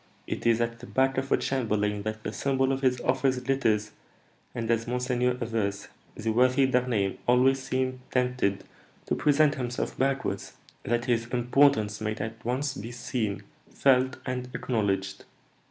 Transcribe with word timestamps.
it 0.25 0.47
is 0.47 0.59
at 0.59 0.79
the 0.79 0.87
back 0.87 1.19
of 1.19 1.31
a 1.31 1.37
chamberlain 1.37 2.01
that 2.01 2.23
the 2.23 2.33
symbol 2.33 2.71
of 2.71 2.81
his 2.81 2.99
office 3.01 3.37
glitters, 3.37 3.91
and, 4.55 4.71
as 4.71 4.87
monseigneur 4.87 5.37
avers, 5.39 5.89
the 6.15 6.31
worthy 6.31 6.65
D'Harneim 6.65 7.19
always 7.27 7.61
seems 7.61 7.99
tempted 8.09 8.63
to 9.05 9.13
present 9.13 9.53
himself 9.53 9.95
backwards, 9.99 10.53
that 10.81 11.05
his 11.05 11.27
importance 11.27 12.01
may 12.01 12.15
at 12.15 12.43
once 12.43 12.73
be 12.73 12.91
seen, 12.91 13.43
felt, 13.69 14.17
and 14.25 14.49
acknowledged." 14.55 15.25